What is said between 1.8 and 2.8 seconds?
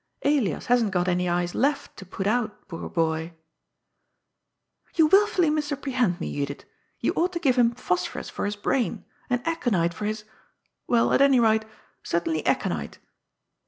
to put out,